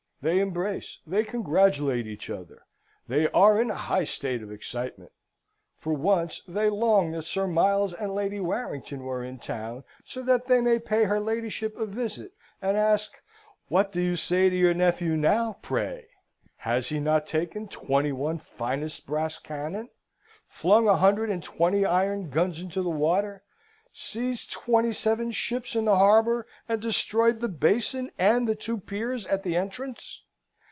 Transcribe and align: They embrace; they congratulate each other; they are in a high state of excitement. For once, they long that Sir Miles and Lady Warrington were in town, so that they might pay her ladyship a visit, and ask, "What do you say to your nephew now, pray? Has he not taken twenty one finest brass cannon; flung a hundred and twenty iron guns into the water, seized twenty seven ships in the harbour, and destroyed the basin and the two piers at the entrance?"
They 0.23 0.39
embrace; 0.39 0.99
they 1.07 1.23
congratulate 1.23 2.05
each 2.05 2.29
other; 2.29 2.67
they 3.07 3.27
are 3.31 3.59
in 3.59 3.71
a 3.71 3.85
high 3.89 4.03
state 4.03 4.43
of 4.43 4.51
excitement. 4.51 5.11
For 5.79 5.93
once, 5.95 6.43
they 6.47 6.69
long 6.69 7.09
that 7.13 7.23
Sir 7.23 7.47
Miles 7.47 7.91
and 7.95 8.13
Lady 8.13 8.39
Warrington 8.39 9.01
were 9.03 9.23
in 9.23 9.39
town, 9.39 9.83
so 10.05 10.21
that 10.21 10.45
they 10.45 10.61
might 10.61 10.85
pay 10.85 11.05
her 11.05 11.19
ladyship 11.19 11.75
a 11.75 11.87
visit, 11.87 12.33
and 12.61 12.77
ask, 12.77 13.13
"What 13.67 13.91
do 13.91 13.99
you 13.99 14.15
say 14.15 14.47
to 14.47 14.55
your 14.55 14.75
nephew 14.75 15.17
now, 15.17 15.57
pray? 15.63 16.09
Has 16.57 16.89
he 16.89 16.99
not 16.99 17.25
taken 17.25 17.67
twenty 17.67 18.11
one 18.11 18.37
finest 18.37 19.07
brass 19.07 19.39
cannon; 19.39 19.89
flung 20.45 20.87
a 20.87 20.97
hundred 20.97 21.31
and 21.31 21.41
twenty 21.43 21.83
iron 21.83 22.29
guns 22.29 22.61
into 22.61 22.83
the 22.83 22.91
water, 22.91 23.41
seized 23.93 24.49
twenty 24.49 24.93
seven 24.93 25.29
ships 25.31 25.75
in 25.75 25.83
the 25.83 25.97
harbour, 25.97 26.47
and 26.69 26.81
destroyed 26.81 27.41
the 27.41 27.49
basin 27.49 28.09
and 28.17 28.47
the 28.47 28.55
two 28.55 28.77
piers 28.77 29.27
at 29.27 29.43
the 29.43 29.57
entrance?" 29.57 30.23